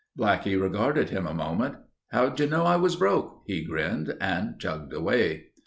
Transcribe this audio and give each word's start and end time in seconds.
Blackie 0.17 0.59
regarded 0.59 1.11
him 1.11 1.27
a 1.27 1.33
moment. 1.35 1.75
"How'd 2.07 2.39
you 2.39 2.47
know 2.47 2.63
I 2.63 2.75
was 2.75 2.95
broke?" 2.95 3.43
he 3.45 3.63
grinned, 3.63 4.17
and 4.19 4.59
chugged 4.59 4.93
away. 4.93 5.49